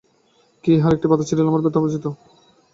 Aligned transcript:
কেহ 0.63 0.75
ইহার 0.77 0.95
একটি 0.95 1.07
পাতা 1.07 1.23
ছিঁড়িলে 1.27 1.49
আমার 1.51 1.63
ব্যথা 1.65 1.79
বাজিত। 1.83 2.05